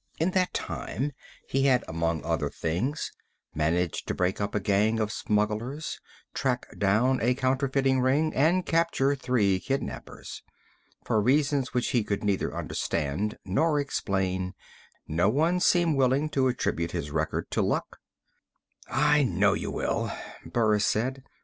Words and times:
In 0.19 0.31
that 0.31 0.51
time, 0.55 1.11
he 1.47 1.65
had, 1.67 1.83
among 1.87 2.23
other 2.23 2.49
things, 2.49 3.11
managed 3.53 4.07
to 4.07 4.15
break 4.15 4.41
up 4.41 4.55
a 4.55 4.59
gang 4.59 4.99
of 4.99 5.11
smugglers, 5.11 5.99
track 6.33 6.65
down 6.79 7.19
a 7.21 7.35
counterfeiting 7.35 7.99
ring, 8.01 8.33
and 8.33 8.65
capture 8.65 9.13
three 9.13 9.59
kidnapers. 9.59 10.41
For 11.05 11.21
reasons 11.21 11.75
which 11.75 11.89
he 11.89 12.03
could 12.03 12.23
neither 12.23 12.51
understand 12.57 13.37
nor 13.45 13.79
explain, 13.79 14.55
no 15.07 15.29
one 15.29 15.59
seemed 15.59 15.97
willing 15.97 16.29
to 16.29 16.47
attribute 16.47 16.93
his 16.93 17.11
record 17.11 17.51
to 17.51 17.61
luck. 17.61 17.99
"I 18.89 19.21
know 19.23 19.53
you 19.53 19.69
will," 19.69 20.11
Burris 20.43 20.87
said. 20.87 21.21